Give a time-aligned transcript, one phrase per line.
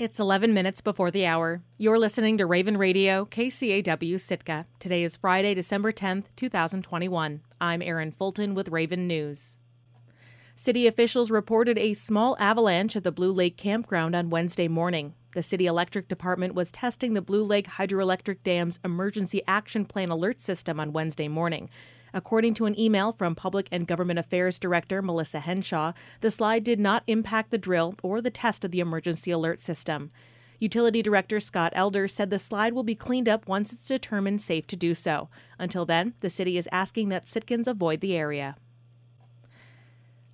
[0.00, 1.60] It's 11 minutes before the hour.
[1.76, 4.64] You're listening to Raven Radio, KCAW Sitka.
[4.78, 7.42] Today is Friday, December 10th, 2021.
[7.60, 9.58] I'm Erin Fulton with Raven News.
[10.56, 15.12] City officials reported a small avalanche at the Blue Lake campground on Wednesday morning.
[15.34, 20.40] The city electric department was testing the Blue Lake Hydroelectric Dam's emergency action plan alert
[20.40, 21.68] system on Wednesday morning.
[22.12, 26.80] According to an email from Public and Government Affairs Director Melissa Henshaw, the slide did
[26.80, 30.10] not impact the drill or the test of the emergency alert system.
[30.58, 34.66] Utility Director Scott Elder said the slide will be cleaned up once it's determined safe
[34.66, 35.30] to do so.
[35.58, 38.56] Until then, the city is asking that Sitkans avoid the area.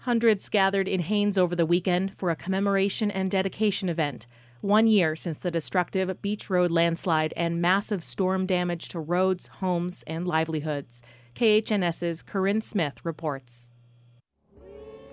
[0.00, 4.27] Hundreds gathered in Haines over the weekend for a commemoration and dedication event.
[4.61, 10.02] One year since the destructive Beach Road landslide and massive storm damage to roads, homes,
[10.08, 11.02] and livelihoods.
[11.36, 13.74] KHNS's Corinne Smith reports.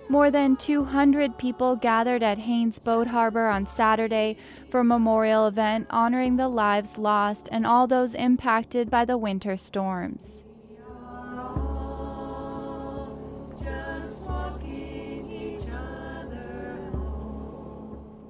[0.08, 4.38] More than 200 people gathered at Haines Boat Harbor on Saturday
[4.70, 9.58] for a memorial event honoring the lives lost and all those impacted by the winter
[9.58, 10.43] storms.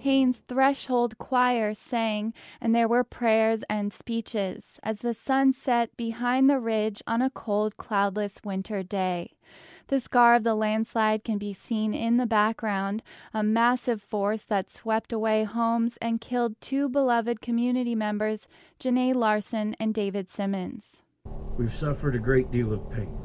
[0.05, 6.50] Haines Threshold Choir sang, and there were prayers and speeches as the sun set behind
[6.50, 9.32] the ridge on a cold, cloudless winter day.
[9.86, 14.70] The scar of the landslide can be seen in the background, a massive force that
[14.70, 18.47] swept away homes and killed two beloved community members,
[18.78, 21.00] Janae Larson and David Simmons.
[21.56, 23.16] We've suffered a great deal of pain,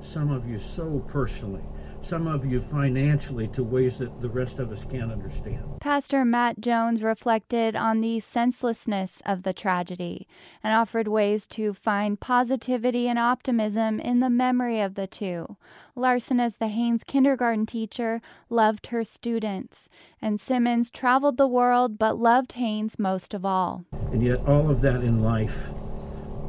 [0.00, 1.64] some of you so personally
[2.00, 5.80] some of you financially to ways that the rest of us can't understand.
[5.80, 10.26] Pastor Matt Jones reflected on the senselessness of the tragedy
[10.62, 15.56] and offered ways to find positivity and optimism in the memory of the two.
[15.94, 19.88] Larson, as the Haines kindergarten teacher, loved her students,
[20.22, 23.84] and Simmons traveled the world but loved Haines most of all.
[24.12, 25.66] And yet, all of that in life,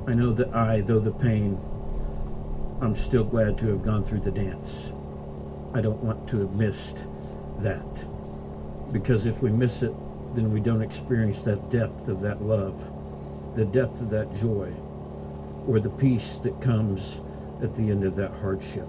[0.08, 1.58] I know that I, though the pain,
[2.82, 4.92] I'm still glad to have gone through the dance.
[5.73, 6.97] I don't want to have missed
[7.59, 8.91] that.
[8.91, 9.93] Because if we miss it,
[10.33, 12.75] then we don't experience that depth of that love,
[13.55, 14.73] the depth of that joy,
[15.67, 17.19] or the peace that comes
[17.61, 18.87] at the end of that hardship.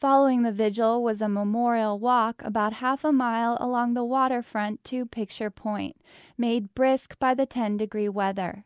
[0.00, 5.06] Following the vigil was a memorial walk about half a mile along the waterfront to
[5.06, 5.96] Picture Point,
[6.36, 8.64] made brisk by the 10 degree weather.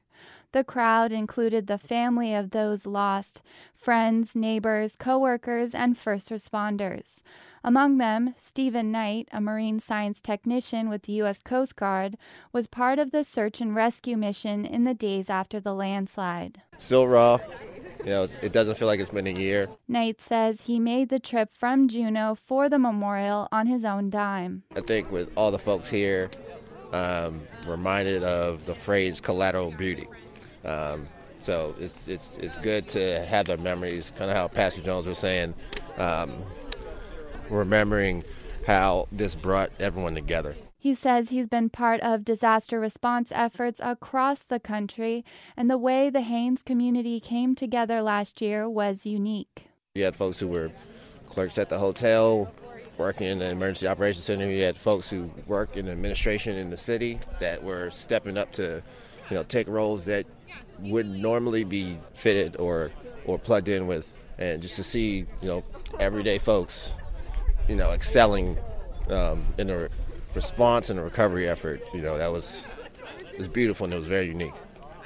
[0.52, 3.42] The crowd included the family of those lost,
[3.74, 7.20] friends, neighbors, coworkers, and first responders.
[7.66, 11.40] Among them, Stephen Knight, a marine science technician with the U.S.
[11.40, 12.16] Coast Guard,
[12.52, 16.62] was part of the search and rescue mission in the days after the landslide.
[16.78, 17.38] Still raw.
[18.04, 19.68] You know, it doesn't feel like it's been a year.
[19.88, 24.62] Knight says he made the trip from Juneau for the memorial on his own dime.
[24.76, 26.30] I think with all the folks here,
[26.92, 30.06] um, reminded of the phrase collateral beauty.
[30.64, 31.08] Um,
[31.40, 35.18] so it's, it's, it's good to have their memories, kind of how Pastor Jones was
[35.18, 35.54] saying.
[35.98, 36.44] Um,
[37.50, 38.24] remembering
[38.66, 40.54] how this brought everyone together.
[40.78, 45.24] He says he's been part of disaster response efforts across the country,
[45.56, 49.66] and the way the Haines community came together last year was unique.
[49.94, 50.70] You had folks who were
[51.28, 52.52] clerks at the hotel,
[52.98, 54.48] working in the emergency operations center.
[54.48, 58.82] You had folks who work in administration in the city that were stepping up to,
[59.28, 60.26] you know, take roles that
[60.78, 62.90] would normally be fitted or
[63.24, 65.64] or plugged in with, and just to see, you know,
[65.98, 66.92] everyday folks
[67.68, 68.58] you know, excelling
[69.08, 69.90] um, in the
[70.34, 71.82] response and the recovery effort.
[71.94, 72.66] You know, that was
[73.36, 74.54] was beautiful and it was very unique.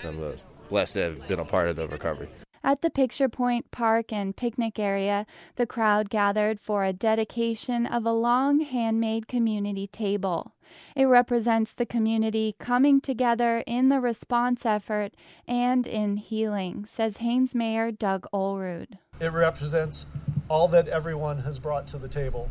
[0.05, 0.33] I'm uh,
[0.69, 2.29] blessed to have been a part of the recovery.
[2.63, 5.27] At the Picture Point Park and picnic area,
[5.57, 10.53] the crowd gathered for a dedication of a long handmade community table.
[10.95, 15.15] It represents the community coming together in the response effort
[15.49, 18.99] and in healing, says Haines Mayor Doug Olerud.
[19.21, 20.07] It represents
[20.51, 22.51] all that everyone has brought to the table.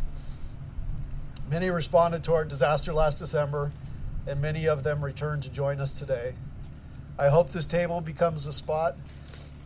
[1.51, 3.73] Many responded to our disaster last December,
[4.25, 6.35] and many of them returned to join us today.
[7.17, 8.95] I hope this table becomes a spot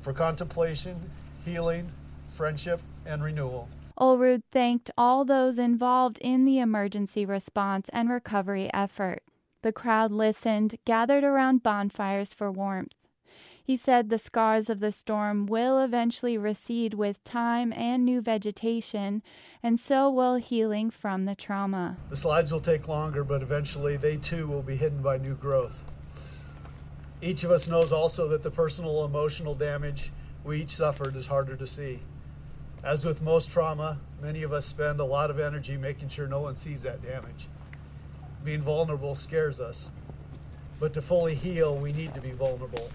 [0.01, 1.11] for contemplation,
[1.45, 1.91] healing,
[2.25, 3.69] friendship, and renewal.
[3.99, 9.21] Olerud thanked all those involved in the emergency response and recovery effort.
[9.61, 12.95] The crowd listened, gathered around bonfires for warmth.
[13.65, 19.23] He said the scars of the storm will eventually recede with time and new vegetation,
[19.63, 21.95] and so will healing from the trauma.
[22.09, 25.85] The slides will take longer, but eventually they too will be hidden by new growth.
[27.21, 30.11] Each of us knows also that the personal emotional damage
[30.43, 32.01] we each suffered is harder to see.
[32.83, 36.41] As with most trauma, many of us spend a lot of energy making sure no
[36.41, 37.47] one sees that damage.
[38.43, 39.89] Being vulnerable scares us.
[40.81, 42.89] but to fully heal, we need to be vulnerable.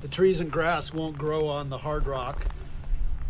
[0.00, 2.46] The trees and grass won't grow on the hard rock.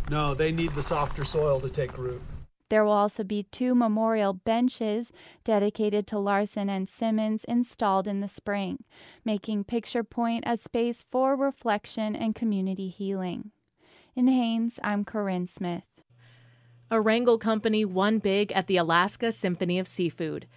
[0.09, 2.21] No, they need the softer soil to take root.
[2.69, 5.11] There will also be two memorial benches
[5.43, 8.83] dedicated to Larson and Simmons installed in the spring,
[9.25, 13.51] making Picture Point a space for reflection and community healing.
[14.15, 15.83] In Haines, I'm Corinne Smith.
[16.91, 20.47] A Wrangell company won big at the Alaska Symphony of Seafood.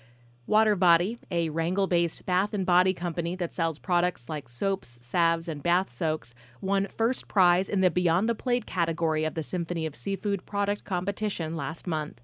[0.48, 5.62] Waterbody, a Wrangell based bath and body company that sells products like soaps, salves, and
[5.62, 9.94] bath soaks, won first prize in the Beyond the Plate category of the Symphony of
[9.94, 12.20] Seafood product competition last month.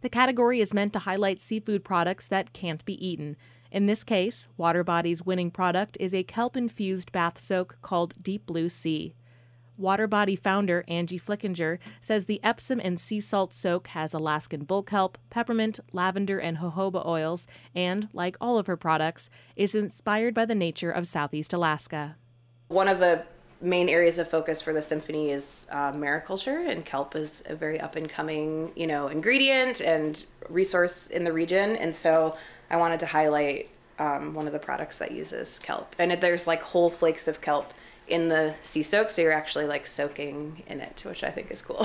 [0.00, 3.36] The category is meant to highlight seafood products that can't be eaten.
[3.70, 8.70] In this case, Waterbody's winning product is a kelp infused bath soak called Deep Blue
[8.70, 9.14] Sea.
[9.80, 15.18] Waterbody founder Angie Flickinger says the Epsom and sea salt soak has Alaskan bull kelp,
[15.30, 20.54] peppermint, lavender, and jojoba oils, and, like all of her products, is inspired by the
[20.54, 22.16] nature of Southeast Alaska.
[22.68, 23.24] One of the
[23.60, 27.80] main areas of focus for the symphony is uh, mariculture, and kelp is a very
[27.80, 31.76] up and coming, you know, ingredient and resource in the region.
[31.76, 32.36] And so
[32.70, 36.62] I wanted to highlight um, one of the products that uses kelp, and there's like
[36.62, 37.74] whole flakes of kelp
[38.08, 41.62] in the sea soak, so you're actually like soaking in it, which I think is
[41.62, 41.84] cool.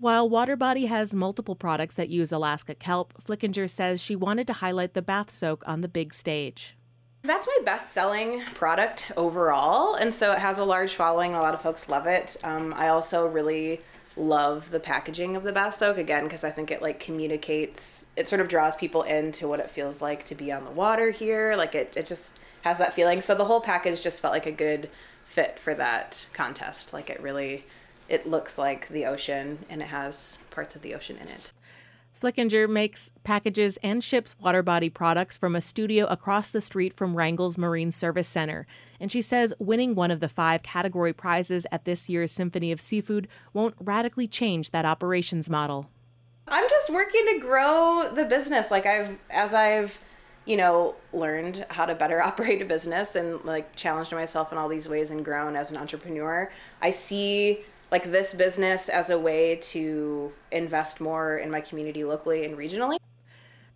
[0.00, 4.94] While Waterbody has multiple products that use Alaska kelp, Flickinger says she wanted to highlight
[4.94, 6.76] the bath soak on the big stage.
[7.22, 11.34] That's my best selling product overall, and so it has a large following.
[11.34, 12.36] A lot of folks love it.
[12.44, 13.80] Um, I also really
[14.16, 18.06] love the packaging of the bath soak again because I think it like communicates.
[18.16, 21.10] It sort of draws people into what it feels like to be on the water
[21.10, 21.54] here.
[21.56, 23.20] Like it, it just has that feeling.
[23.20, 24.90] So the whole package just felt like a good
[25.28, 26.92] fit for that contest.
[26.92, 27.66] Like it really,
[28.08, 31.52] it looks like the ocean and it has parts of the ocean in it.
[32.20, 37.56] Flickinger makes, packages, and ships Waterbody products from a studio across the street from Wrangell's
[37.56, 38.66] Marine Service Center.
[38.98, 42.80] And she says winning one of the five category prizes at this year's Symphony of
[42.80, 45.90] Seafood won't radically change that operations model.
[46.48, 48.72] I'm just working to grow the business.
[48.72, 50.00] Like I've, as I've
[50.48, 54.68] you know, learned how to better operate a business and like challenged myself in all
[54.68, 56.50] these ways and grown as an entrepreneur.
[56.82, 57.60] I see
[57.92, 62.96] like this business as a way to invest more in my community locally and regionally.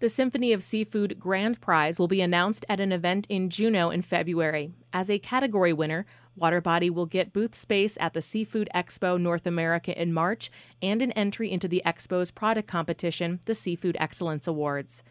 [0.01, 4.03] The Symphony of Seafood Grand Prize will be announced at an event in Juneau in
[4.03, 4.73] February.
[4.93, 6.07] As a category winner,
[6.39, 11.13] Waterbody will get booth space at the Seafood Expo North America in March and an
[11.13, 15.05] entry into the Expo's product competition, the Seafood Excellence Awards.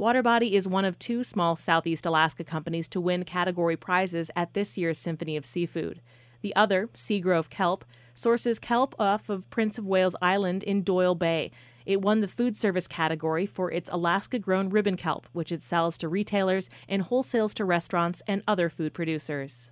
[0.00, 4.78] Waterbody is one of two small Southeast Alaska companies to win category prizes at this
[4.78, 6.00] year's Symphony of Seafood.
[6.40, 11.50] The other, Seagrove Kelp, sources kelp off of Prince of Wales Island in Doyle Bay.
[11.84, 15.98] It won the food service category for its Alaska grown ribbon kelp, which it sells
[15.98, 19.70] to retailers and wholesales to restaurants and other food producers.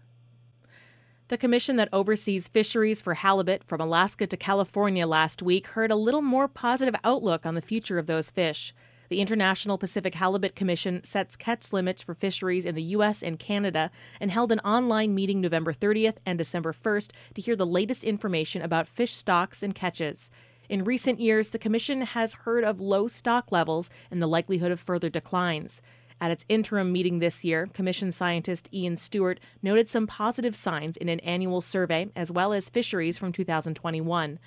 [1.29, 5.97] The commission that oversees fisheries for halibut from Alaska to California last week heard a
[5.97, 8.75] little more positive outlook on the future of those fish.
[9.09, 13.23] The International Pacific Halibut Commission sets catch limits for fisheries in the U.S.
[13.23, 13.91] and Canada
[14.21, 18.61] and held an online meeting November 30th and December 1st to hear the latest information
[18.61, 20.31] about fish stocks and catches.
[20.69, 24.79] In recent years, the Commission has heard of low stock levels and the likelihood of
[24.79, 25.81] further declines.
[26.21, 31.09] At its interim meeting this year, Commission scientist Ian Stewart noted some positive signs in
[31.09, 34.39] an annual survey as well as fisheries from 2021.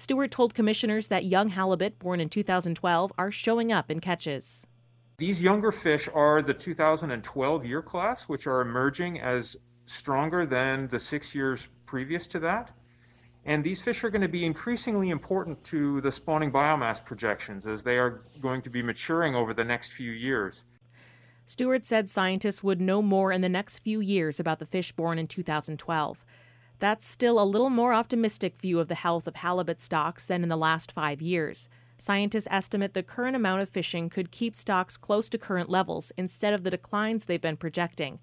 [0.00, 4.66] Stewart told commissioners that young halibut born in 2012 are showing up in catches.
[5.18, 10.98] These younger fish are the 2012 year class, which are emerging as stronger than the
[10.98, 12.70] six years previous to that.
[13.44, 17.82] And these fish are going to be increasingly important to the spawning biomass projections as
[17.82, 20.64] they are going to be maturing over the next few years.
[21.44, 25.18] Stewart said scientists would know more in the next few years about the fish born
[25.18, 26.24] in 2012.
[26.80, 30.48] That's still a little more optimistic view of the health of halibut stocks than in
[30.48, 31.68] the last five years.
[31.98, 36.54] Scientists estimate the current amount of fishing could keep stocks close to current levels instead
[36.54, 38.18] of the declines they've been projecting.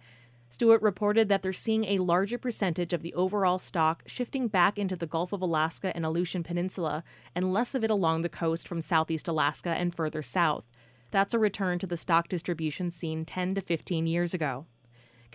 [0.50, 4.96] Stewart reported that they're seeing a larger percentage of the overall stock shifting back into
[4.96, 7.04] the Gulf of Alaska and Aleutian Peninsula,
[7.36, 10.66] and less of it along the coast from southeast Alaska and further south.
[11.12, 14.66] That's a return to the stock distribution seen 10 to 15 years ago.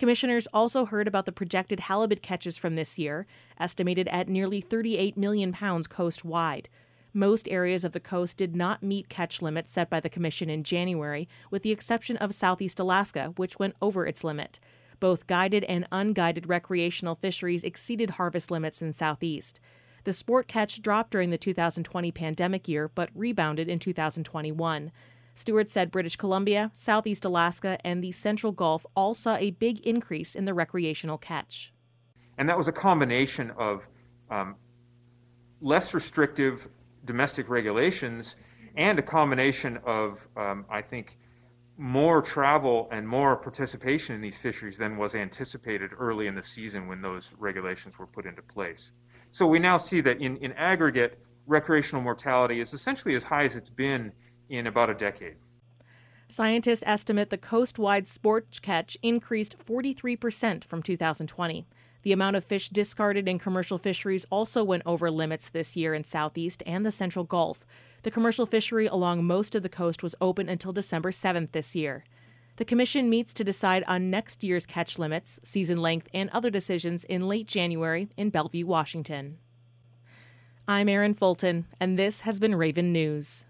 [0.03, 3.25] Commissioners also heard about the projected halibut catches from this year,
[3.57, 6.67] estimated at nearly 38 million pounds coast wide.
[7.13, 10.65] Most areas of the coast did not meet catch limits set by the Commission in
[10.65, 14.59] January, with the exception of southeast Alaska, which went over its limit.
[14.99, 19.61] Both guided and unguided recreational fisheries exceeded harvest limits in southeast.
[20.03, 24.91] The sport catch dropped during the 2020 pandemic year, but rebounded in 2021.
[25.33, 30.35] Stewart said British Columbia, Southeast Alaska, and the Central Gulf all saw a big increase
[30.35, 31.73] in the recreational catch.
[32.37, 33.89] And that was a combination of
[34.29, 34.55] um,
[35.59, 36.67] less restrictive
[37.05, 38.35] domestic regulations
[38.75, 41.17] and a combination of, um, I think,
[41.77, 46.87] more travel and more participation in these fisheries than was anticipated early in the season
[46.87, 48.91] when those regulations were put into place.
[49.31, 53.55] So we now see that in, in aggregate, recreational mortality is essentially as high as
[53.55, 54.11] it's been
[54.49, 55.35] in about a decade.
[56.27, 61.65] Scientists estimate the coast-wide sport catch increased 43% from 2020.
[62.01, 66.03] The amount of fish discarded in commercial fisheries also went over limits this year in
[66.03, 67.65] Southeast and the Central Gulf.
[68.03, 72.03] The commercial fishery along most of the coast was open until December 7th this year.
[72.57, 77.03] The Commission meets to decide on next year's catch limits, season length, and other decisions
[77.05, 79.37] in late January in Bellevue, Washington.
[80.67, 83.45] I'm Erin Fulton, and this has been Raven News.